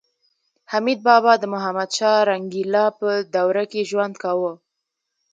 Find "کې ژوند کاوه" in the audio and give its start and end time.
3.71-4.53